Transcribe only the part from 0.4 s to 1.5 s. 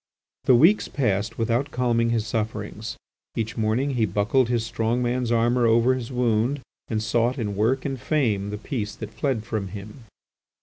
The weeks passed